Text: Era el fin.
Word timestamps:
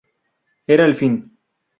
Era 0.75 0.85
el 0.91 0.95
fin. 1.03 1.19